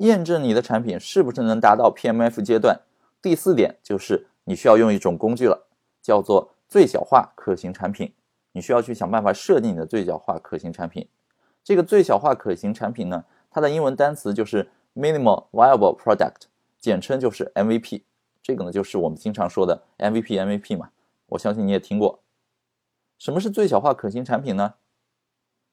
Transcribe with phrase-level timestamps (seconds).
[0.00, 2.80] 验证你的产品是不是能达到 PMF 阶段。
[3.20, 5.66] 第四点就是你需要用一种工具了，
[6.00, 8.14] 叫做最小化可行产品。
[8.52, 11.06] 你需要去想办法设定你的最小化可行产品。
[11.62, 16.44] 这个最小化可行产品呢，它的英文单词就是 Minimal Viable Product，
[16.78, 18.02] 简称就是 MVP。
[18.42, 20.90] 这个呢，就是我们经常说的 MVP，MVP 嘛。
[21.26, 22.20] 我相信你也听过。
[23.18, 24.74] 什么是最小化可行产品呢？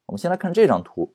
[0.07, 1.13] 我们先来看这张图。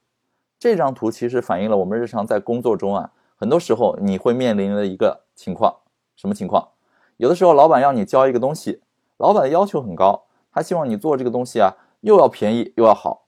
[0.63, 5.79] 这张图其实反映了我们日常在工作中啊，很多时候你会面临的一个情况。
[6.15, 6.69] 什么情况？
[7.17, 8.81] 有的时候老板要你交一个东西，
[9.17, 10.23] 老板的要求很高，
[10.53, 13.27] 他希望你做这个东西啊，又要便宜又要好。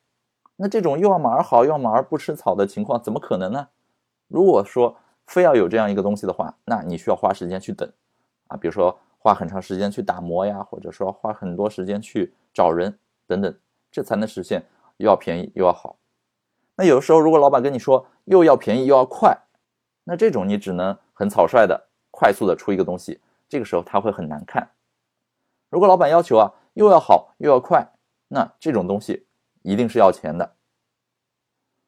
[0.55, 3.67] 那这种又要马儿好又要马儿不吃草的情况，怎么可能呢？
[4.29, 7.91] 如果说非要有这样一个东西的话，那你需要花时间去等
[8.47, 13.53] 啊，比如说花很长时间去打磨呀，或者说花很多时间去找人等等，
[13.91, 14.65] 这才能实现
[14.99, 15.97] 又要便宜又要好。
[16.77, 19.37] 那有的时候如果老板跟你说又要便宜又要快，
[20.05, 24.71] 那这种你只能很草率的快速的出一个东西，这个时候他会很难看。
[25.69, 27.93] 如果老板要求啊又要好又要快，
[28.29, 29.27] 那这种东西。
[29.67, 30.57] 一定是要钱的。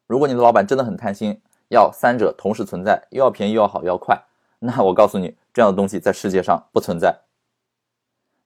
[0.07, 4.19] 如果你的老板真的很贪心，要三者同时存在，又要便宜又要好又要快，
[4.57, 7.19] 那我告诉你，这样的东西在世界上不存在。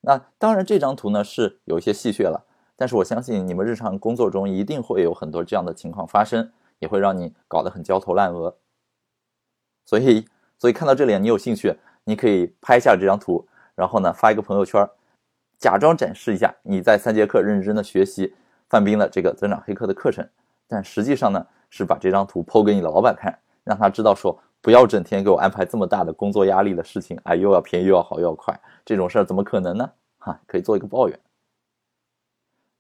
[0.02, 2.45] 那当然，这张图呢是有一些戏谑了，
[2.82, 8.58] 但是我相信你们日常工作中一定会有很多这样的情况发生，也会让你搞得很焦头烂额。
[9.86, 10.26] 所以，
[10.58, 14.84] 所以看到这里你有兴趣，你可以拍下这张图，然后呢发一个朋友圈，
[15.60, 18.34] 假装展示一下你在三节课认真的学习。
[18.68, 20.28] 范冰的这个增长黑客的课程，
[20.68, 29.88] 但实际上呢，是把这张图抛给你的老板看，让他知道说，不要整天给我安排这么大的工作压力的事情，哎，又要便宜又要好又要快，这种事儿怎么可能呢？
[30.18, 31.20] 哈，可以做一个抱怨。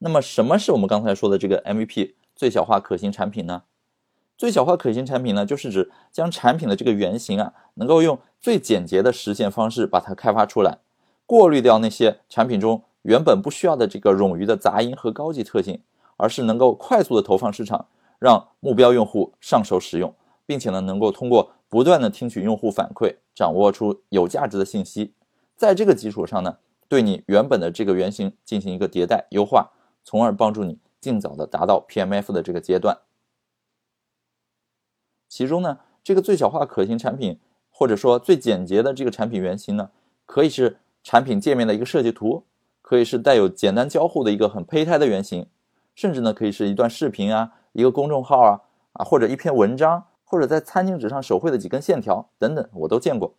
[0.03, 3.63] 那么，什么是我们刚才说的这个 MVP 最小化可行产品呢？
[4.35, 10.79] 最小化可行产品呢，就是指将产品的这个原型啊，能够用最简洁的实现方式把它开发出来，
[11.27, 12.83] 过滤掉那些产品中。
[13.03, 15.81] 原本不需要的这个冗余的杂音和高级特性，
[16.17, 17.87] 而是能够快速的投放市场，
[18.19, 20.13] 让目标用户上手使用，
[20.45, 25.13] 并且呢，能够通过不断的听取用户反馈，掌握出有价值的信息，
[25.55, 29.71] 在这个基础上呢，对你原本的这个原型进行一个迭代优化，
[30.03, 32.99] 从而帮助你尽早的达到 PMF 的这个阶段。
[35.27, 37.39] 其中呢，这个最小化可行产品，
[37.69, 39.91] 或者说最简洁的这个产品原型呢，
[40.25, 42.43] 可以是产品界面的一个设计图。
[42.83, 45.47] 可以是带有简单交互的一个很胚胎的原型，
[45.95, 48.59] 甚至呢可以是一段视频啊，一个公众号啊，
[48.91, 53.33] 啊或者一篇文章，或者在餐巾纸上手绘的几根线条等等，我都见过。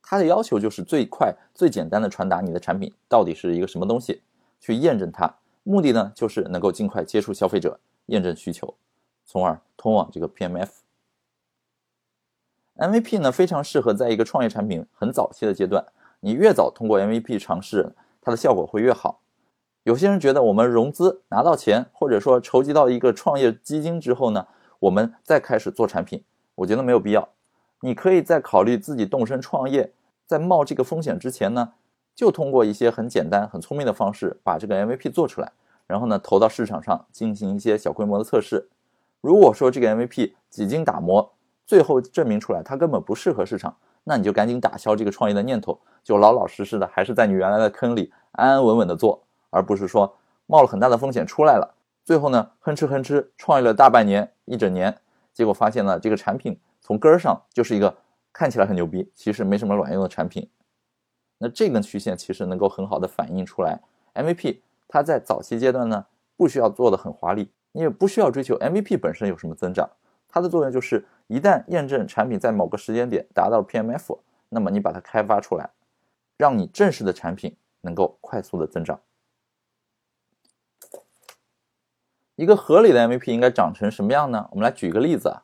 [0.00, 4.22] 它的要求就是最快、最简单的传达你的产品到底是一个什么东西，
[4.60, 5.34] 去验证它。
[5.64, 8.74] 目的呢就是能够尽快接触消费者，验证需求，
[9.24, 10.68] 从而通往这个 PMF。
[12.76, 15.84] MVP 呢非常适合在一个创业产品很早期的阶段，
[16.20, 17.94] 你越早通过 MVP 尝试。
[18.22, 19.22] 它的效果会越好。
[19.84, 24.46] 有些人觉得，我们融资拿到钱，或者说筹集到一个创业基金之后呢，
[24.78, 26.22] 我们再开始做产品，
[26.56, 27.26] 我觉得没有必要。
[27.80, 29.90] 你可以在考虑自己动身创业，
[30.26, 31.72] 在冒这个风险之前呢，
[32.14, 35.52] 就通过一些很简单、很聪明的方式，把这个 MVP 做出来，
[35.86, 38.68] 然后呢，投到市场上进行一些小规模的测试。
[39.20, 41.32] 如果说这个 MVP 几经打磨，
[41.66, 43.76] 最后证明出来它根本不适合市场。
[44.02, 50.16] 那你就赶紧打消这个创业的念头，就老老实实的，还是在你原来的坑里安安稳稳的做，而不是说
[50.46, 54.96] 冒了很大的风险出来了，最后呢哼哧哼哧创业了大半年一整年，
[55.34, 57.94] 结果发现呢这个产品从根儿上就是一个
[58.32, 60.48] 看起来很牛逼，其实没什么卵用的产品。
[61.42, 63.80] 那这根曲线其实能够很好的反映出来
[64.12, 66.04] ，MVP 它在早期阶段呢
[66.36, 69.88] 不需要做的很华丽，你也不需要追求 MVP 本身有什么增长。
[70.28, 74.18] 它的作用就是，一旦验证产品在某个时间点达到了 PMF，
[74.50, 75.70] 那么你把它开发出来，
[76.36, 79.00] 让你正式的产品能够快速的增长。
[82.36, 84.46] 一个合理的 MVP 应该长成什么样呢？
[84.50, 85.42] 我们来举个例子啊，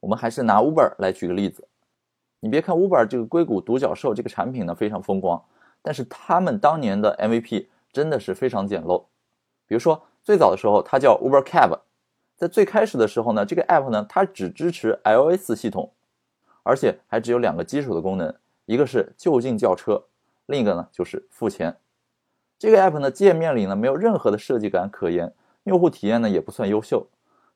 [0.00, 1.66] 我们还是拿 Uber 来举个例子。
[2.44, 5.42] 你别看 Uber 这个硅谷独角兽这个产品呢非常风光，
[5.80, 9.02] 但是他们当年的 MVP 真的是非常简陋。
[9.66, 11.78] 比如说最早的时候，它叫 Uber Cab。
[12.36, 15.90] 在最开始的时候呢，这个 app 呢，它只支持 iOS 系统，
[16.64, 18.34] 而且还只有两个基础的功能，
[18.66, 20.04] 一个是就近叫车，
[20.44, 21.74] 另一个呢就是付钱。
[22.58, 25.32] 这个 app 呢，界面里呢没有任何的设计感可言，
[25.62, 27.06] 用户体验呢也不算优秀。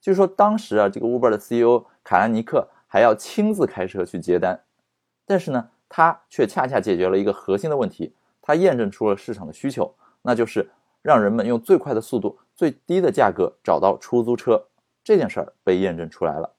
[0.01, 4.59] 据说当时啊，这个 Uber 的 CEO 卡兰尼克还要亲自开车去接单，
[5.29, 10.71] 但是呢，它却恰恰解决了一个核心的问题，它验证出了市场的需求，那就是
[11.03, 12.39] 让人们用最快的速度。
[12.57, 14.65] 最低的价格找到出租车
[15.05, 16.55] 这件事儿被验证出来了，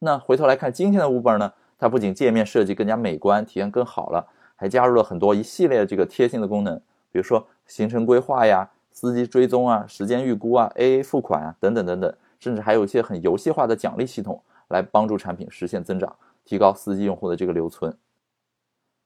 [0.00, 4.26] 那回头来看今天的 Uber 呢，它不仅界面设计更加美观，体验更好了，
[4.56, 6.76] 还加入了很多一系列这个贴心的功能，
[7.12, 16.16] 比如说行程规划呀、司机追踪啊、时间预估啊、AA 付款啊等等等等，甚至还有一些很游戏化的奖励系统，来帮助产品实现增长，
[16.48, 17.98] 提高司机用户的这个留存。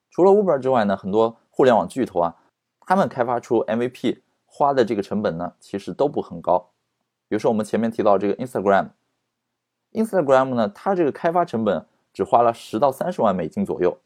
[0.09, 2.37] 除了 Uber 之外呢，很多互联网巨头啊，
[2.79, 6.69] 他们开发出 MVP 花的这个成本呢，其实都不很高。
[7.27, 13.97] 比如说我们前面提到这个 Instagram，Instagram 呢，它这个开发成本只花了十到三十万美金左右，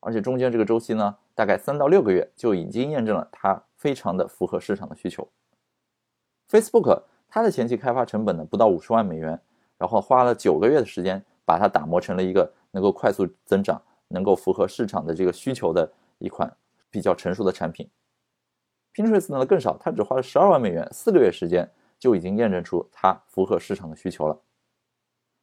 [0.00, 5.26] 而且中间这个周期呢，大概三到六个月就已经验证了它非常的符合市场的需求。
[6.50, 9.40] Facebook 它的前期开发成本呢不到五十万美元，
[9.78, 13.80] 然后花了九个月的时间把它打磨成了一个能够快速增长。
[14.14, 16.54] 能够符合市场的这个需求的一款
[16.90, 17.88] 比较成熟的产品
[18.92, 24.38] ，Pinterest 呢更少，它只花了十二万美元，四个月时间就已经验证出它符合市场的需求了。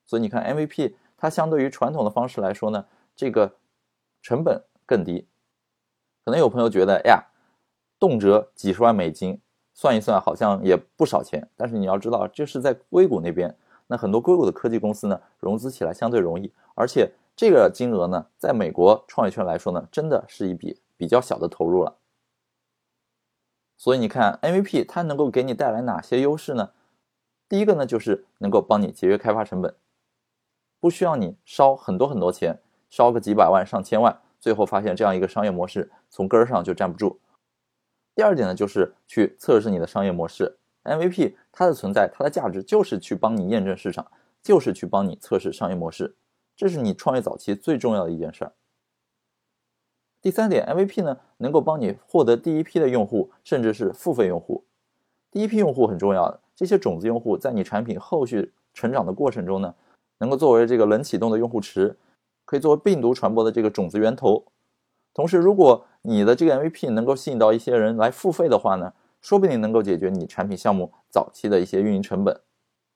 [0.05, 2.85] 所以你看 MVP，它相对于传统的方式来说呢，
[3.15, 3.55] 这个
[4.21, 5.27] 成本更低。
[6.23, 7.25] 可能有朋友觉得，哎呀，
[7.97, 9.41] 动辄几十万美金，
[9.73, 11.49] 算一算好像也不少钱。
[11.57, 13.57] 但是你要知道，这是在硅谷那边，
[13.89, 17.12] 那很多硅谷的科技公司呢，融资起来相对容易，而且。
[17.36, 21.95] 这个金额呢，在美国创业圈来说呢，真的是一笔比较小的投入了。
[23.77, 26.71] 所以你看，MVP 它能够给你带来哪些优势呢？
[27.47, 29.74] 第一个呢，就是能够帮你节约开发成本，
[30.81, 32.59] 不需要你烧很多很多钱，
[32.89, 37.21] 烧个几百万、上千万，最后发现这样一个商业模式从根儿上就站不住。
[38.15, 40.58] 第二点呢，就是去测试你的商业模式。
[40.83, 44.05] MVP 它的存在，它的价值就是去帮你验证市场，
[44.41, 46.15] 就是去帮你测试商业模式。
[46.55, 48.53] 这是你创业早期最重要的一件事儿。
[50.21, 54.65] 第三点，MVP 呢能够帮你获得第一批的用户，甚至是付费用户。
[55.31, 59.73] 第一批用户很重要的，这些种子用户在你产品后续成长的过程中呢，
[60.17, 61.95] 能够作为这个冷启动的用户池，
[62.43, 64.43] 可以作为病毒传播的这个种子源头。
[65.13, 72.39] 同时，如果你的这个 MVP 能够吸引到一些人来付费的话呢，说不定能够解决你产品项目早期的一些运营成本，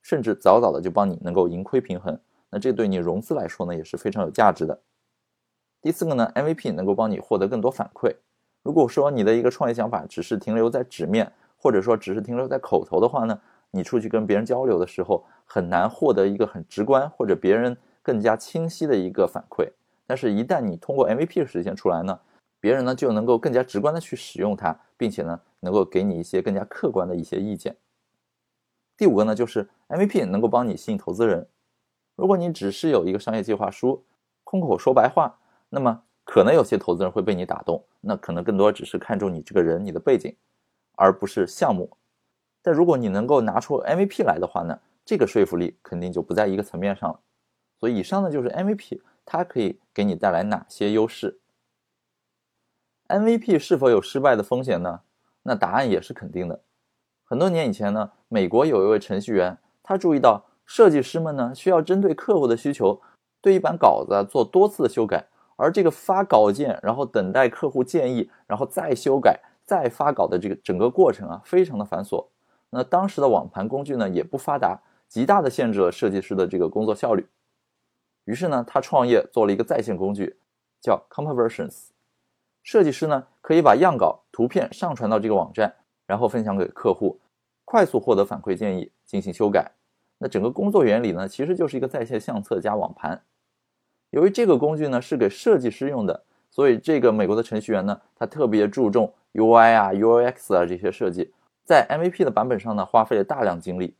[0.01, 2.19] 甚至早早的就帮你能够盈亏平衡。
[2.49, 4.79] 那这对你融资来说呢也是非常有价值的。
[5.81, 8.15] 第四个呢，MVP 能够帮你获得更多反馈。
[8.61, 13.37] 如果说你的一个创业想法只是停留在纸面，或者说只是停留在口头的话呢，
[13.71, 19.69] 你出去跟别人交流的时候很难获得一个很直观或者别人更加清晰的一个反馈。
[20.05, 22.19] 但是，一旦你通过 MVP 实现出来呢，
[22.59, 27.77] 别人呢就能够更加直观的去使用它，并且呢能够给你一些更加客观的一些意见。
[28.97, 31.47] 第五个呢，就是 MVP 能够帮你吸引投资人。
[32.15, 34.05] 如果你只是有一个商业计划书，
[34.43, 35.39] 空口说白话，
[35.69, 40.35] 那么可能有些投资人会被你打动，那可能更多只是看中你这个人、你的背景，
[40.95, 41.89] 而不是项目。
[42.61, 47.19] 但如果你能够拿出 MVP 来的话呢，这个说服力肯定就不在一个层面上了。
[47.79, 51.39] 所以以上呢就是 MVP，它可以给你带来哪些优势
[53.07, 55.01] ？MVP 是否有失败的风险呢？
[55.43, 56.59] 那答案也是肯定的。
[57.23, 60.45] 很多年以前呢，美国有一位程序员，他注意到。
[60.65, 63.01] 设计师们呢，需要针对客户的需求，
[63.41, 72.25] 对一版稿子做多次的修改，而这个发稿件，然后等待客户建议，然后再修改、再发稿的这个整个过程啊，非常的繁琐。
[72.69, 74.79] 那当时的网盘工具呢，也不发达，
[75.09, 77.27] 极大的限制了设计师的这个工作效率。
[78.23, 80.37] 于是呢，他创业做了一个在线工具，
[80.81, 81.89] 叫 Compositions。
[82.63, 85.75] 设计师呢，可以把样稿、图片上传到这个网站，
[86.07, 87.19] 然后分享给客户，
[87.65, 89.71] 快速获得反馈建议，进行修改。
[90.17, 93.21] 那整个工作原理呢，其实就是一个在线相册加网盘。
[94.11, 101.33] 由于这个工具呢是给设计师用的，所以这个美国的程序员呢，他特别注重 UI 啊、UX 啊这些设计，
[101.65, 103.97] 在 MVP 的版本上呢花费了大量精力。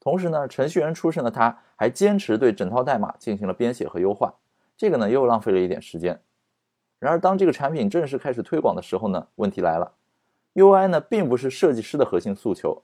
[0.00, 4.34] 同时呢，程序员出身的他还坚持对整套代码进行了编写和优化，
[4.76, 6.20] 这个呢又浪费了一点时间。
[6.98, 9.92] 然而，当这个产品正式开始推广的时候呢，问题来了
[10.54, 12.82] ，UI 呢并不是设计师的核心诉求。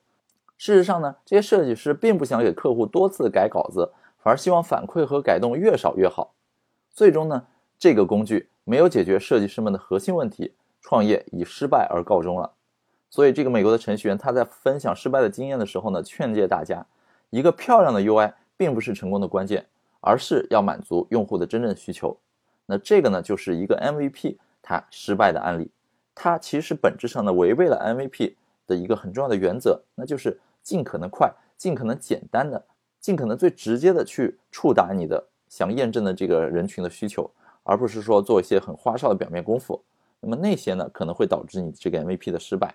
[0.57, 6.33] 事实上呢，这些设计师并不想给客户多次改稿子，反而希望反馈和改动越少越好。
[6.93, 7.45] 最终呢，
[7.77, 12.53] 这个工具没有解决设计师们的核心问题，创业以失败而告终了。
[13.09, 16.85] 所以，这个美国的程序员他在分享失败的经验的时候呢，劝诫大家：
[17.31, 19.65] 一个漂亮的 UI 并不是成功的关键，
[19.99, 22.17] 而是要满足用户的真正需求。
[22.65, 25.71] 那这个呢，就是一个 MVP 它失败的案例，
[26.13, 28.35] 它其实本质上呢违背了 MVP。
[28.67, 32.65] 的一个很重要的原则，那就是尽可能快、尽可能简单的、
[32.99, 37.29] 尽可能最直接的去触达你的想验证的这个人群的需求，
[37.61, 39.79] 而不是说做一些很花哨的表面功夫。
[40.19, 42.73] 那么那些呢，可能会导致你这个 MVP 的失败。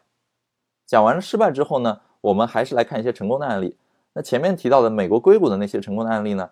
[0.86, 3.76] 讲完了失败之后呢，我们还是来看一些成功的案例。
[4.12, 6.48] 那前面提到的美国硅谷的那些成功的案例呢，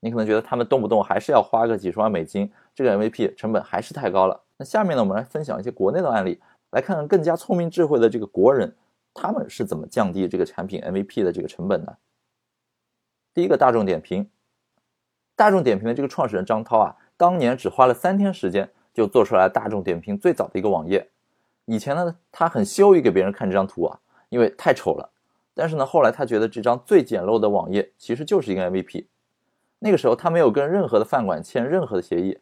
[0.00, 4.40] 你可能觉得他们动不动还是要花个几十万美金，这个 MVP 成本还是太高了。
[4.56, 8.74] 那下面呢，我们来分享一些国内的案例，来看看更加聪明智慧的这个国人，
[9.12, 11.98] 他们是怎么降低这个产品 MVP 的这个成本的。
[13.34, 14.30] 第一个，大众点评。
[15.36, 21.10] 大众点评的这个创始人张涛啊，当年只花了三天时间就做出来大众点评最早的一个网页。
[21.66, 25.10] 以前呢，他很羞于给别人看这张图啊，因为太丑了。
[25.52, 29.04] 但是呢，后来他觉得这张最简陋的网页其实就是一个 MVP。
[29.80, 32.38] 那个时候他没有跟任何的饭馆签任何的协议，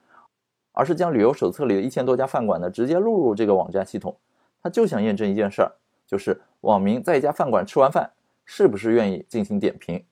[0.78, 4.16] 而是将旅游手册里的一千多家饭馆呢直接录入这个网站系统。
[4.62, 5.72] 他就想验证一件事儿，
[6.06, 8.08] 就是网民在一家饭馆吃完饭
[8.44, 10.04] 是不是愿意进行点评。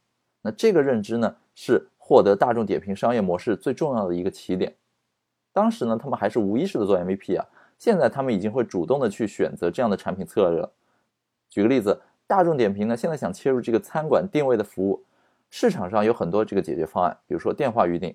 [0.42, 4.74] 那这个认知呢，是获得大众点评商业模式最重要的一个起点。
[5.52, 7.46] 当时呢，他们还是无意识的做 MVP 啊，
[7.78, 10.72] 现在他们已经会主动的去选择这样的产品策略了。
[11.48, 15.04] 举个例子，大众点评呢，现在想切入这个餐馆定位的服务。
[15.48, 18.12] 市场上有很多这个解决方案，比如说电话预订。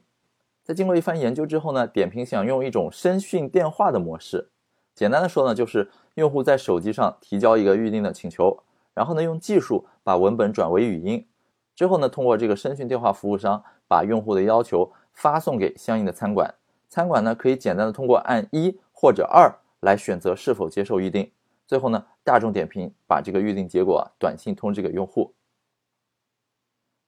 [0.64, 4.52] 在经过一番研究之后呢，点评想用一种声讯电话的模式。
[4.94, 8.64] 简单的说呢，就是用户在手机上提交一个预订的请求，
[8.94, 11.28] 然后呢用技术把文本转为语音，
[11.74, 16.54] 之后呢通过这个声讯电话服务商把用户的要求发送给相应的餐馆，
[16.88, 21.32] 餐馆呢可以简单的通过按一或者二来选择是否接受预订，
[21.66, 25.34] 最后呢大众点评把这个预订结果短信通知给用户。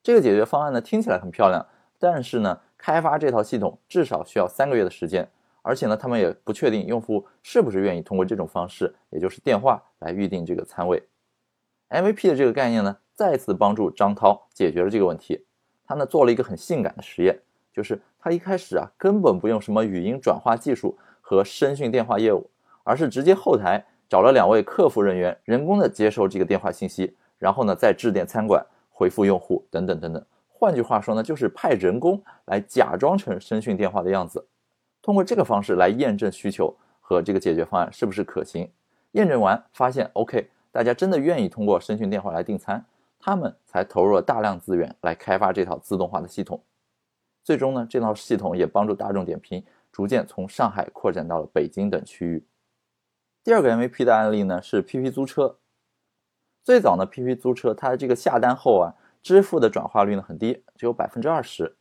[0.02, 1.66] 这个解决方案呢听起来很漂亮，
[1.98, 5.26] 但是呢，开发这套系统至少需要三个月的时间，
[5.62, 11.02] 而且呢，他们也不确定用户是不是愿意通过这种方式，也就是电话来预定这个餐位。
[11.88, 15.46] MVP 的这个概念呢，再次帮助张涛解决了这个问题。
[15.86, 17.40] 他呢做了一个很性感的实验，
[17.72, 22.50] 就是他一开始啊根本不用什么语音转化技术和声讯电话业务，
[22.82, 28.62] 而是直接后台找了两位客服人员，人工的接收这个电话信息，然后呢再致电餐馆。
[28.96, 30.24] 回复用户等等等等，
[30.64, 34.48] 换句话说呢，就是派人工来假装成声讯电话的样子，
[35.02, 38.72] 通过这个方式来验证需求和这个解决方案是不是可行。
[39.10, 42.82] 验证完发现 OK，大家真的愿意通过声讯电话来订餐，
[43.18, 46.58] 他们才投入了大量资源来开发这套自动化的系统。
[47.42, 52.42] 最终呢，这套系统也帮助大众点评逐渐从上海扩展到了北京等区域。
[53.42, 55.58] 第二个 MVP 的案例呢是 PP 租车。
[56.62, 61.74] 最早呢，PP 租车它这个下单后啊，支付的转化率呢很低，只有百分之二十。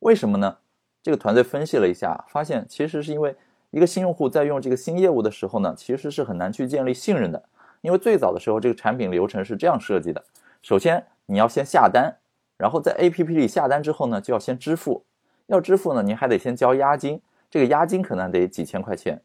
[0.00, 0.58] 为什么呢？
[1.02, 3.34] 这个团队分析了一下，发现其实是因为
[3.70, 7.42] 一个新用户在用这个新业务的时候呢，其实是很难去建立信任的。
[7.80, 10.22] 因为最早的时候，这个产品流程是这样设计的：
[10.60, 12.18] 首先你要先下单，
[12.58, 15.04] 然后在 APP 里下单之后呢，就要先支付。
[15.46, 19.22] 要支付呢，您还得先交押金，这个押金可能得几千块钱。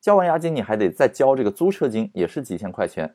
[0.00, 3.14] 交完押金，你还得再交这个租车金，也是几千块钱。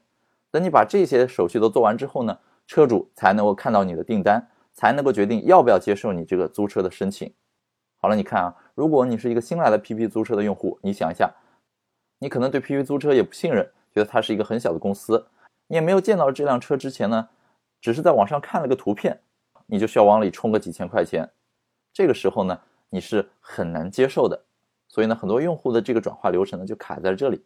[0.49, 7.33] 等你把这些手续都做完之后呢，车主才能够看到你的订单，才能够决定要不要接受你这个租车的申请。
[7.97, 11.33] 好了，你看啊，如果你是一个新来的 PP 租车的用户，你想一下，
[12.19, 15.27] 你可能对 PP 租车也不信任，觉得它是一个很小的公司，
[15.67, 17.29] 你也没有见到这辆车之前呢，
[17.79, 19.21] 只是在网上看了个图片，
[19.67, 21.29] 你就需要往里充个几千块钱，
[21.93, 24.43] 这个时候呢，你是很难接受的。
[24.87, 27.43] 所以呢，很多用户的这个转化流程呢，就卡在这里。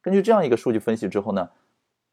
[0.00, 1.48] 根据这样一个数据分析之后呢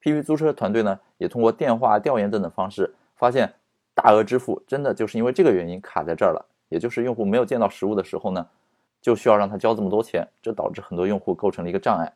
[0.01, 3.53] ，PP 租车团队呢也通过电话调研等等方式，发现
[3.93, 6.45] 大额支付真的就是因为这个原因卡在这儿了。
[6.69, 8.47] 也就是用户没有见到实物的时候呢，
[9.01, 12.13] 就需要让他交这么多钱，这导致很多用户构成了一个障碍。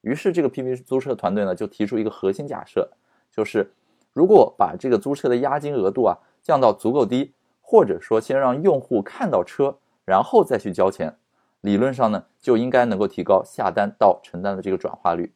[0.00, 2.90] 于是这个 PP 租车团队呢就提出一个核心假设，
[3.30, 3.72] 就是
[4.12, 11.16] 如果把这个租车的押金额度啊降到足够低，或者说先让用户看到车，然后再去交钱。
[11.60, 15.32] 理论上呢，就应该能够提高下单到承担的这个转化率。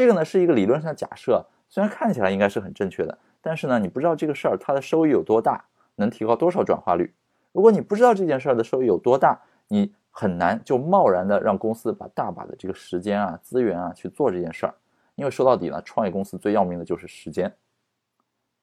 [0.00, 5.62] 这个呢是一个理论上假设，虽然看起来应该是很正确的，但是呢，你不知道这个事儿它的收益有多大，
[5.96, 7.12] 能提高多少转化率。
[7.52, 9.38] 如果你不知道这件事儿的收益有多大，
[9.68, 14.74] 你很难就贸然的让公司把大把的这个时间啊、资源啊去做这件事儿。
[15.16, 17.54] 因为说到底呢，创业公司最要命的就是时间。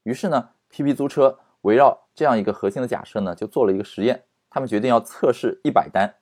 [0.05, 6.15] 于是呢，PP 租车围绕这样一个核心的假设呢，就做了一个实验，他们决定要测试一百单。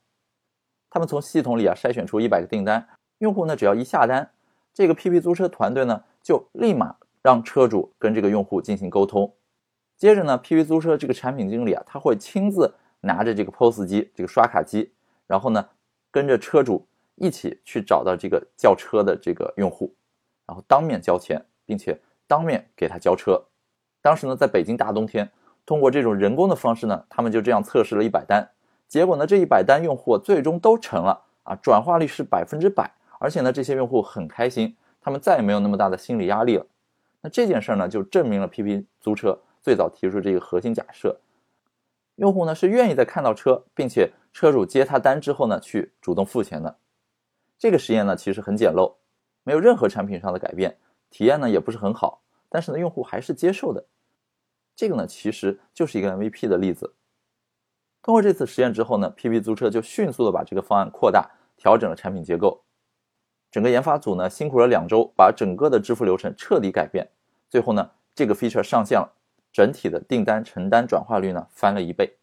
[0.90, 2.86] 他们从系统里啊筛选出一百个订单，
[3.20, 4.30] 用户呢只要一下单，
[4.76, 9.34] 这个 PP 租车团队呢就立马让车主跟这个用户进行沟通。
[9.98, 14.92] 接着呢，PP 租车这个产品经理啊，他会亲自拿着这个 POS 机、这个刷卡机，
[15.26, 15.66] 然后呢
[16.12, 19.96] 跟着车主一起去找到这个叫车的这个用户，
[20.46, 23.42] 然后当面交钱，并且当面给他交车。
[24.02, 25.32] 当时呢，在北京大冬天，
[25.66, 28.52] 通过这种人工的方式呢，他们就这样测试了一百单。
[28.90, 36.66] 结果呢，这一百单用户最终都成了啊，转化率是百分之百，而且呢，这些用户很开心，他们再也没有那么大的心理压力了。
[37.22, 41.20] 那这件事呢，就证明了 PP 租车最早提出这个核心假设。
[42.16, 46.78] 用户呢是愿意在看到车，并且车主接他单之后呢去主动付钱的。
[47.58, 48.96] 这个实验呢其实很简陋，
[49.44, 50.78] 没有任何产品上的改变，
[51.10, 53.86] 体验呢也不是很好，但是呢用户还是接受的。
[54.76, 56.94] 这个呢其实就是一个 MVP 的例子。
[58.02, 62.65] 通过这次实验之后呢，PP 租车就迅速的把这个方案扩大，调整了产品结构。
[63.56, 67.10] 整个研发组呢辛苦了两周，把整个的支付流程彻底改变。
[67.50, 69.10] 最后呢，这个 feature 上线了。
[69.54, 72.18] 整体的订单承单转化率呢翻了一倍。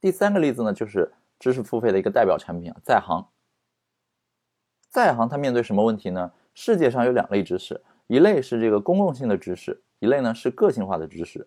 [0.00, 3.24] 第三个例子呢，就是知识付费的一个代表产品啊，在行。
[4.90, 6.32] 在行它面对什么问题呢？
[6.54, 11.46] 世界上有两类知识，一类是这个公共性的知识，一类呢是个性化的知识。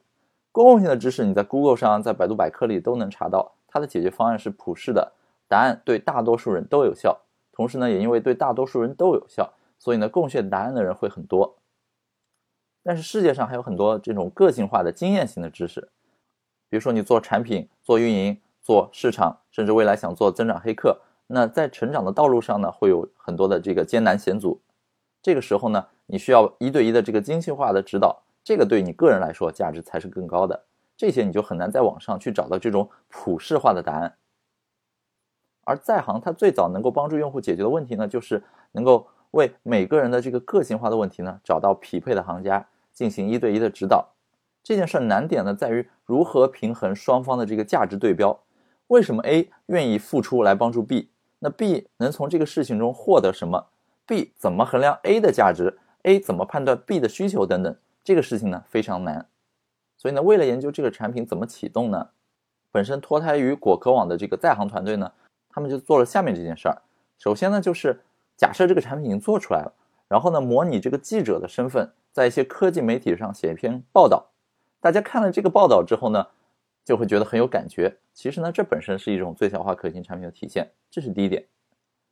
[0.53, 5.11] 公共性的知识你在 Google 上、在百度百科里都能查到，它的解决方案是普世的，
[5.51, 7.19] 答案对大多数人都有效。
[7.51, 11.57] 同时呢，也因为对大多数人都有效，所以呢，贡献答案的人会很多。
[12.81, 15.81] 但是世界上还有很多这种个性化的经验型的知识，
[16.69, 24.61] 比如说你做产品、做运营、做市场，甚至未来想做增长黑客，那在成长的道路上呢，会有很多的这个艰难险阻。
[25.21, 30.63] 这个时候呢，你需要一对一的这个精细化的指导，这个对你个人来说价值才是更高的。
[30.95, 34.15] 这些你就很难在网上去找到这种普世化的答案。
[35.71, 42.67] 而在行它最早能够帮助用户解决的问题呢，就是能够为每个人的这个个性化的问题呢，找到匹配的行家。
[42.93, 44.09] 进行一对一的指导，
[44.61, 48.37] 这件事难点呢在于如何平衡双方的这个价值对标。
[48.87, 51.09] 为什么 A 愿意付出来帮助 B？
[51.39, 53.67] 那 B 能从这个事情中获得什么
[54.05, 57.75] ？B 怎么衡量 A 的价值？A 怎么判断 B 的需求等等？
[58.03, 59.25] 这个事情呢非常难。
[59.97, 62.09] 所以呢，为了研究这个产品怎么启动呢，
[62.73, 65.13] 本身脱胎于果壳网的这个在行团队呢，
[65.51, 66.81] 他们就做了下面这件事儿。
[67.17, 67.99] 首先呢，就是
[68.37, 69.73] 假设这个产品已经做出来了，
[70.07, 71.91] 然后呢，模拟这个记者的身份。
[72.13, 74.31] 在一些科技媒体上写一篇报道，
[74.81, 76.27] 大家看了这个报道之后呢，
[76.83, 77.95] 就会觉得很有感觉。
[78.13, 81.45] 其实呢，这本身是一种最小化可行产品的体现，这是第一点。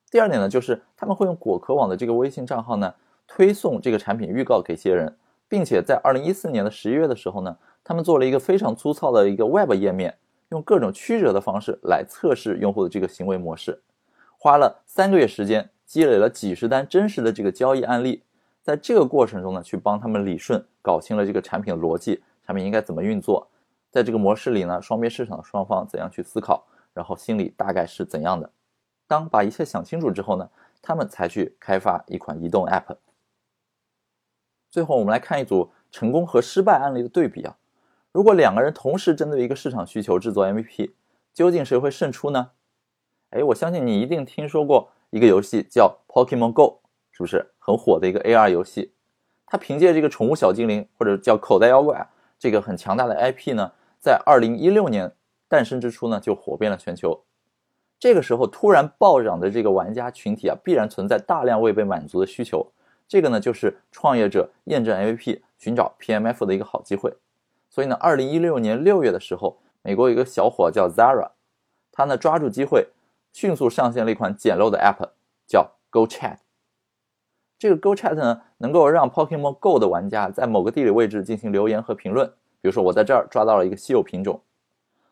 [0.09, 2.95] 第二点呢，就是他们会用果壳网的这个微信账号呢，
[3.27, 5.17] 推送这个产品预告给一些人，
[5.49, 10.17] 并且在二零一四年的十一月的时候呢，他们做了一个非常粗糙的一个 Web 页面，
[10.49, 13.81] 用各种曲折的方式来测试用户的这个行为模式，
[14.37, 18.23] 花了三个月时间，积累了几十单真实的这个交易案例。
[18.61, 23.47] 在这个过程中呢，去帮他们理顺、搞清了这个产品的逻辑，产品应该怎么运作，
[23.89, 28.49] 在这个模式里呢，双边市场的双方怎样去思考，然后心理大概是怎样的。
[29.07, 30.49] 当把一切想清楚之后呢，
[30.81, 32.95] 他们才去开发一款移动 App。
[34.69, 37.57] 最后，我们来看一组成功和失败案例的对比啊。
[38.11, 40.91] 如果两个人同时针对一个市场需求制作 MVP，
[41.33, 42.51] 究竟谁会胜出呢？
[43.29, 46.79] 哎，我相信你一定听说过一个游戏叫 Pokemon Go。
[47.11, 48.93] 是不是很火的一个 AR 游戏？
[49.45, 52.07] 它凭借这个宠物小精灵或者叫口袋妖怪
[52.39, 55.11] 这个很强大的 IP 呢，在二零一六年
[55.49, 57.23] 诞生之初呢，就火遍了全球。
[57.99, 62.71] 这个时候突然暴涨的这个玩家群体啊，必然存在大量未被满足的需求。
[63.07, 67.13] 这个呢，就是创业者验证 MVP、寻找 PMF 的一个好机会。
[67.69, 71.31] 所以呢，二零一六年六月的时候，美国有一个小伙叫 Zara，
[71.91, 72.89] 他呢抓住机会，
[73.31, 75.09] 迅速上线了一款简陋的 App，
[75.47, 76.37] 叫 Go Chat。
[77.57, 82.27] 这个 Go Chat 呢，能够让 Pokemon Go 的玩家在某个地理位置进行留言和评论。
[82.61, 84.41] 比如说，我在这儿抓到了一个稀有品种。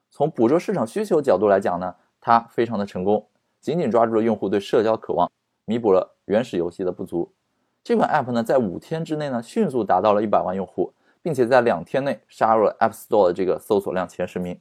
[0.10, 3.28] 从捕捉市场需求角度来讲呢，它非常的成功，
[3.62, 5.30] 紧紧抓住了用户对社交渴望，
[5.66, 7.32] 弥补了原始游戏的不足。
[7.84, 14.60] 这款 App 呢，在五天之内呢，迅速达到了一百万用户，并且在两天内杀入了 App Store 的这个搜索量前十名。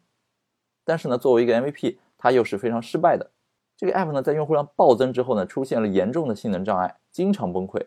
[0.84, 3.30] 但是呢，作为一个 MVP，它又是非常失败的。
[3.76, 7.84] 这个 app 呢，在用户量暴增之后呢，出现了严重的性能障碍，经常崩溃。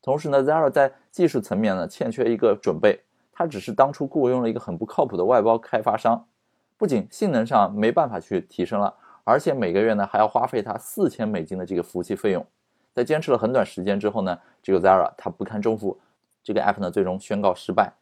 [0.00, 3.00] 同时呢，Zara 在技术层面呢，欠缺一个准备，
[3.32, 6.28] 它只是当初雇佣了一个很不靠谱的外包开发商，
[6.76, 12.46] 不仅性能上没办法去提升了，而且每个月呢还要花费它四千美金的这个服务器费用。
[12.92, 15.98] 在坚持了很短时间之后呢，这个 Zara 它不堪重负，
[16.44, 17.92] 这个 app 呢最终宣告失败。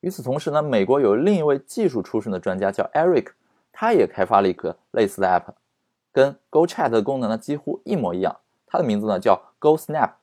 [0.00, 3.32] 与此同时呢，美国有另一位技术出身的专家叫 Eric。
[3.80, 5.54] 他也开发了一个类似的 app，
[6.10, 8.40] 跟 Go Chat 的功能呢几乎一模一样。
[8.66, 10.14] 它的名字呢叫 Go Snap。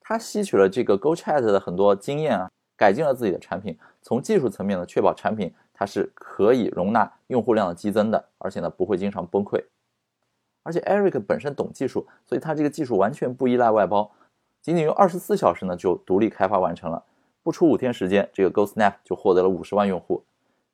[0.00, 9.62] 他吸取了这个 Go Chat 的很多经验啊，改进了自己的产品，从技术层面呢确保产品它是可以容纳用户量的激增的，而且呢不会经常崩溃。
[10.62, 14.10] 而且 Eric 本身懂技术，所以他这个技术完全不依赖外包，
[14.62, 17.04] 仅仅用二十四小时呢就独立开发完成了，
[17.48, 20.22] 不出五天时间，这个 Go Snap 就获得了五十万用户。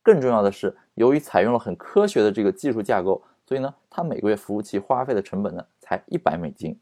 [0.02, 6.76] 更重要的是，由于采用了很科学的这个技术架构，所以呢，它每个月服务器花费的成本呢才一百美金。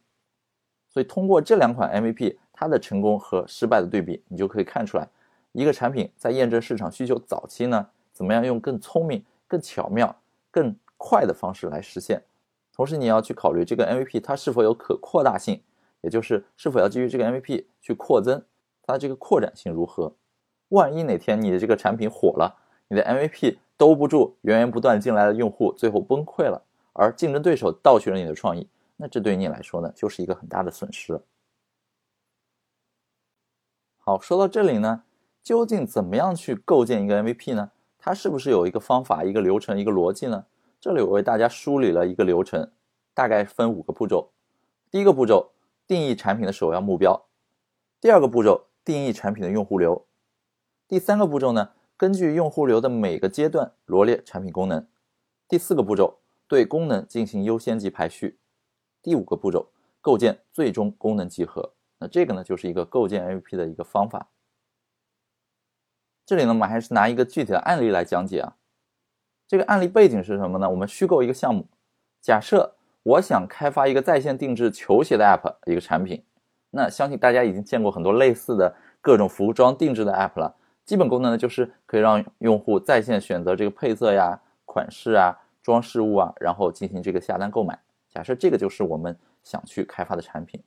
[0.88, 5.06] 所以通过这两款 MVP，它的成功和失败的对比，你就可以看出来，
[5.52, 10.16] 一个产品在验证市场需求早期呢，怎么样用更聪明、更巧妙、
[10.50, 12.22] 更快的方式来实现。
[12.74, 15.60] 同时，你要去考虑这个 MVP 它是否有可扩大性，
[16.00, 18.42] 也就是是否要基于这个 MVP 去扩增，
[18.82, 20.14] 它的这个扩展性如何？
[20.68, 28.68] 万一哪天你的这个产品火了，你的 MVP 兜不住源源不断进来的用户，最后崩溃了，而竞争对手盗取了你的创意。
[28.96, 31.20] 那这对于你来说呢，就是一个很大的损失。
[33.98, 35.04] 好，说到这里呢，
[35.42, 37.70] 究竟怎么样去构建一个 MVP 呢？
[37.98, 40.46] 它是不是有一个方法、一个流程、一个逻辑呢？
[40.80, 42.72] 这里我为大家梳理了一个流程，
[43.14, 44.32] 大概分五个步骤。
[44.90, 45.52] 第一个步骤，
[45.86, 47.28] 定义产品的首要目标；
[48.00, 50.06] 第二个步骤，定义产品的用户流；
[50.88, 54.86] 第三个步骤呢，根据用户流的每个阶段罗列产品功能；
[55.48, 56.18] 第四个步骤，
[56.48, 58.38] 对功能进行优先级排序。
[59.00, 61.74] 第五个步骤，构建最终功能集合。
[61.98, 64.28] 那这个呢，就是一个构建 MVP 的一个方法。
[66.24, 68.56] 这里呢，我们还是拿一个具体的案例来讲解啊。
[69.46, 70.70] 这个案例背景是什么呢？
[70.70, 71.66] 我们虚构一个项目，
[72.20, 76.24] 假设我想开发一个在线定制球鞋的 App 一个产品。
[76.72, 80.56] 那相信大家已经见过很多类似的各种服装定制的 App 了。
[80.84, 87.78] 基本功能呢，就是可以让用户在线选择这个配色呀、款式啊、装饰物啊，然后进行这个下单购买。
[88.08, 90.60] 假设这个就是我们想去开发的产品，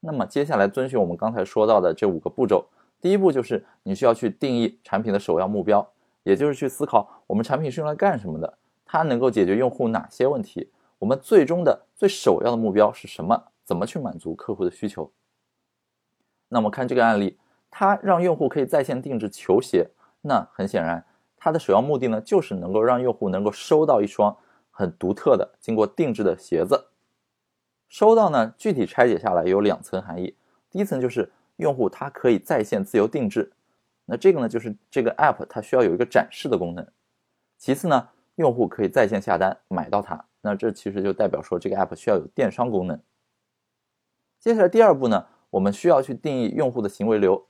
[0.00, 2.66] 那么接下来遵循我们刚才说到的这五个步骤，
[3.00, 5.86] 第一步就是你需要去定义产品的首要目标，
[6.22, 15.12] 也就是去思考我们产品是用来干什么的，它能够解决用户哪些问题，我们最终的最首要的目标是什么，怎么去满足客户的需求。
[16.48, 17.36] 那么看这个案例，
[17.70, 19.90] 它让用户可以在线定制球鞋，
[20.22, 21.04] 那很显然，
[21.36, 24.34] 它的首要目的呢，就是能够让用户能够收到一双。
[24.78, 26.88] 很独特的、经过定制的鞋子，
[27.88, 28.52] 收到呢？
[28.58, 30.36] 具体拆解下来有两层含义。
[30.68, 33.54] 第一层就是用户他可以在线自由定制，
[34.04, 36.86] 那这个呢就是这个 app 它需要有一个展示的功能。
[37.56, 43.00] 其次呢，用户可以在线下单买到它，那这其实就代表说这个 app 需要有电商功能。
[44.40, 47.46] 接下来第二步呢，我们需要去定义用户的行为流。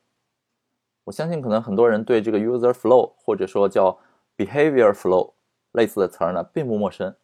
[1.04, 3.98] 我相信可能很多人对这个 user flow 或者说叫
[4.36, 5.32] behavior flow。
[5.72, 7.14] 类似的词儿呢，并不陌生。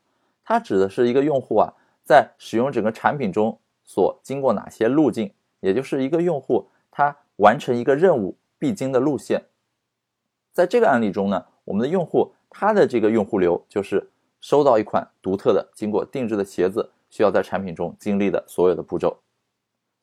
[0.44, 1.72] 它指的是一个用户啊，
[2.04, 9.42] 在使用整个产品中所经过哪些路径，也就是一个用户他完成一个任务必经的路线。
[10.52, 14.10] 在这个案例中呢，我们的用户他的这个用户流就是
[14.42, 19.18] 收到一款独特的、经过定制的鞋子，需要在产品中经历的所有的步骤。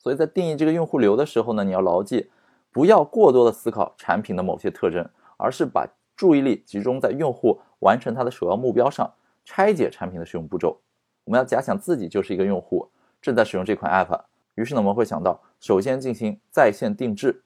[0.02, 2.30] 所以在定义这个用户流的时候呢，你要牢记，
[2.72, 5.86] 不要过多的思考产品的某些特征，而是把
[6.16, 7.60] 注意力集中在用户。
[7.80, 10.80] 完成它的首要目标上，拆解产品的使用步骤。
[11.24, 12.90] 我们要假想自己就是一个用户，
[13.22, 14.24] 正在使用这款 app。
[14.54, 17.42] 于是呢，我们会想到，首先进行在线定制，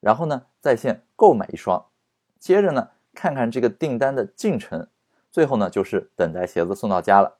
[0.00, 1.84] 然后呢，在线购买一双，
[2.38, 4.88] 接着呢，看看这个订单的进程，
[5.30, 7.36] 最后呢，就是等待鞋子送到家了。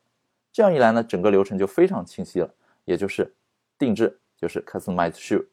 [0.53, 2.55] 这样一来呢，整个流程就非常清晰了。
[2.85, 3.35] 也就是
[3.79, 5.45] 定制就是 customize shoe，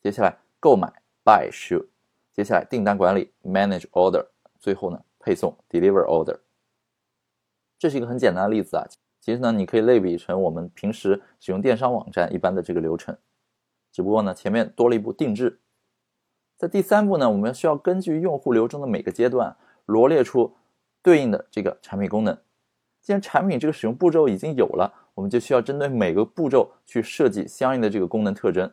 [0.00, 0.90] 接下来购买
[1.22, 1.84] buy shoe，
[2.32, 4.24] 接下来订单管理 manage order，
[4.58, 5.02] 最后呢。
[5.20, 6.38] 配送 deliver order，
[7.76, 8.86] 这是一个很简单的例子啊。
[9.20, 13.14] 其实呢，你可以类比成我们平时使用电商网站一般的这个流程，
[13.92, 15.60] 只不过呢，前面多了一步定制。
[16.56, 20.56] 在第三步呢，我们需要根据用户流中的每个阶段罗列出
[21.02, 22.38] 对应的这个产品功能。
[23.02, 28.72] 既然产品这个使用步骤已经有了，我们就需要针对每个步骤去设计相应的这个功能特征。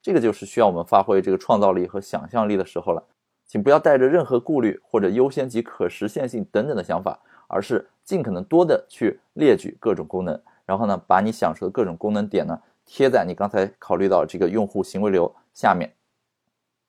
[0.00, 3.04] 这个就是需要我们发挥这个创造力和想象力的时候了。
[3.44, 15.92] 请不要带着任何顾虑或者优先级可实现性等等的想法，而是尽可能多的去列举各种功能，然后呢，把你想说的各种功能点呢贴在你刚才考虑到这个用户行为流下面，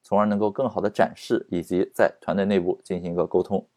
[0.01, 3.67] 从而能够更好的展示以及在团队内部进行一个沟通。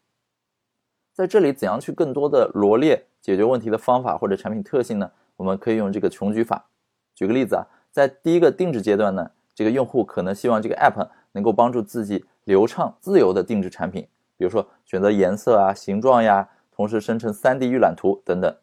[1.17, 5.11] 在这里，怎样去更多的罗列解决问题的方法或者产品特性呢？
[5.35, 6.67] 我们可以用这个穷举法。
[7.15, 12.23] 举个例子啊，在第一个定制阶段呢，这个用户可能希望这个 app 能够帮助自己。
[12.43, 18.55] 流畅自由的定制产品，比如说选择颜色啊、形状呀，同时生成 3D 预览图等等。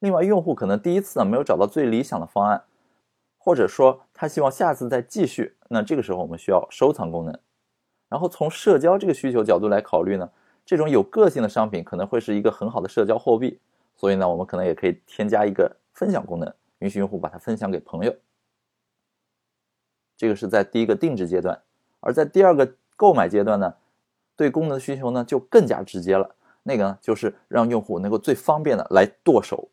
[0.00, 2.64] 另外，用户可能第一次啊没有找到最理想的方案，
[3.38, 7.38] 或者说他希望下次再继续，那这个时候我们需要收藏功能。
[8.10, 10.30] 然后从社交这个需求角度来考虑呢，
[10.68, 13.58] 这种有个性的商品可能会是一个很好的社交货币，
[13.96, 18.14] 所以呢，我们可能也可以添加一个分享功能，允许用户把它分享给朋友。
[20.14, 21.58] 这个是在第一个定制阶段，
[22.00, 22.70] 而在第二个。
[22.98, 23.72] 购买阶段呢，
[24.34, 26.34] 对功能的需求呢就更加直接了。
[26.64, 29.68] 那个呢就是让用户能够最方便的来剁手。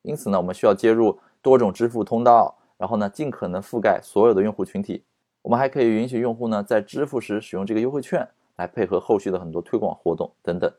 [0.00, 5.04] 因此呢，我们需要接入多种支付通道，然后呢，尽可能覆盖所有的用户群体。
[5.42, 8.26] 我们还可以允许用户呢在支付时使用这个优惠券，
[8.60, 10.70] 来配合后续的很多推广活动等等。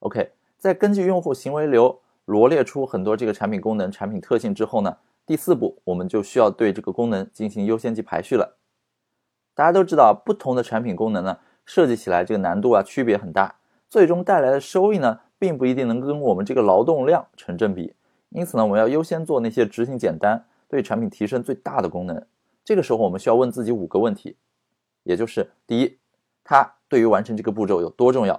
[0.00, 8.56] OK，在根据用户行为流罗列出很多这个产品功能、产品特性之后呢，第四步我们就需要对这个功能进行优先级排序了。
[9.54, 13.54] 大家都知道，不同的产品功能呢，设计起来这个难度啊区别很大，
[13.88, 17.94] 最终带来的收益呢，并不一定能跟我们这个劳动量成正比。
[18.30, 22.26] 因此呢，我们要优先做那些执行简单、对产品提升最大的功能。
[22.64, 24.36] 这个时候，我们需要问自己五个问题，
[25.02, 25.98] 也就是：第一，
[26.44, 28.34] 它对于完成这个步骤有多重要；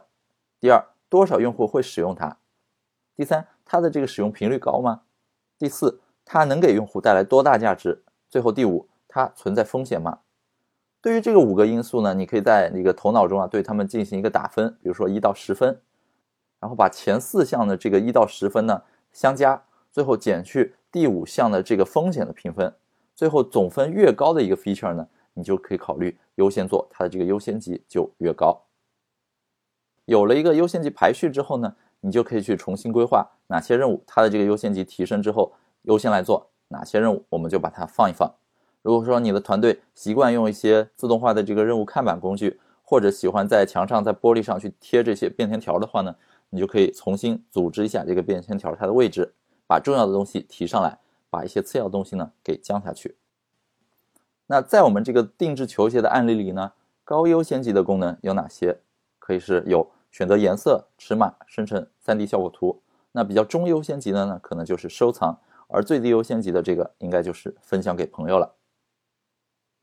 [0.60, 2.38] 第二，多少用户会使用它；
[3.16, 5.02] 第三，它的这个使用频率高吗？
[5.58, 8.04] 第四，它能给用户带来多大价值？
[8.30, 10.20] 最后第五，它存在风险吗？
[11.02, 15.82] 对于这个五个因素呢，你可以在那个头脑中啊，对他们进行一个打分，比如说一到十分，
[16.60, 22.74] 然后把前四项的这个一到十分呢相加，最后减去第五项的这个风险的评分，
[23.14, 28.66] 最后总分越高的一个 feature 呢，你就可以考虑优先做，它的这个优先级就越高。
[30.06, 38.30] 有了一个优先级排序之后呢，你就可以去重新规划哪些任务它的这个优先级提升之后优先来做，哪些任务我们就把它放一放。
[38.82, 46.14] 如果说你的团队习惯用一些自动化的这个任务看板工具，或者喜欢在墙上、在玻璃上去贴这些便签条的话呢，
[46.50, 49.34] 你就可以重新组织一下这个便签条它的位置，
[49.66, 53.16] 把重要的东西提上来，把一些次要的东西呢给降下去。
[54.54, 58.78] 那在我们这个定制球鞋的案例里呢，高优先级的功能有哪些？
[59.18, 62.80] 可以是有选择颜色、尺码、生成 3D 效果图。
[63.14, 65.40] 那比较中优先级的呢，可能就是收藏，
[65.70, 68.54] 而最低优先级的这个应该就是分享给朋友了。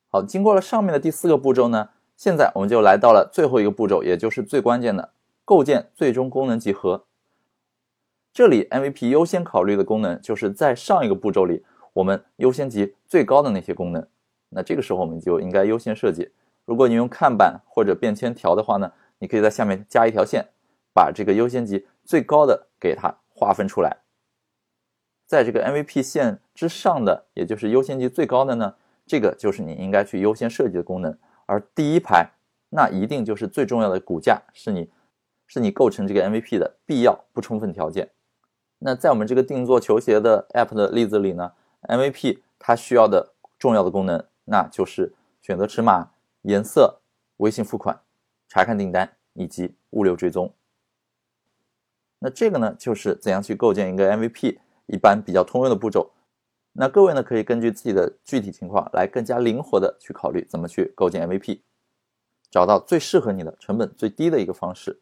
[0.09, 5.11] 好，经过了上面的第四个步骤呢，现在我们就来到了最后一个步骤，也就是最关键的
[5.45, 7.07] 构建最终功能集合。
[8.33, 14.07] 这里 MVP 优先考虑的功能，就是在上一个步骤里我们优先级最高的那些功能。
[14.51, 16.31] 那这个时候我们就应该优先设计。
[16.67, 20.47] 如果你用看板或者便签条的话呢，你可以在下面加一条线，
[20.93, 23.97] 把这个优先级最高的给它划分出来。
[25.27, 28.75] 在这个 MVP 线之上的，也就是优先级最高的呢。
[29.07, 32.31] 这个就是你应该去优先设计的功能，而第一排
[32.69, 34.89] 那一定就是最重要的骨架，是你
[35.49, 38.11] 是你构成这个 MVP 的必要不充分条件。
[38.79, 46.11] 那在我们这个定做球鞋的 App 的例子里呢，MVP 它需要的重要的功能，那就是选择尺码、
[46.43, 47.01] 颜色、
[47.37, 48.01] 微信付款、
[48.49, 50.53] 查看订单以及物流追踪。
[52.19, 56.11] 那这个呢，就是怎样去构建一个 MVP，一般比较通用的步骤。
[56.73, 61.61] 那各位呢，可以根据自己的具体情况来更加灵活的去考虑怎么去构建 MVP，
[62.51, 65.01] 找到最适合你的、成本最低的一个方式。